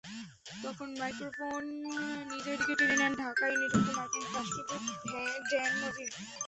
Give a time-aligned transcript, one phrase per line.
[0.63, 1.63] তখন মাইক্রোফোন
[2.31, 4.83] নিজের দিকে টেনে নেন ঢাকায় নিযুক্ত মার্কিন রাষ্ট্রদূত
[5.49, 6.17] ড্যান মজীনা।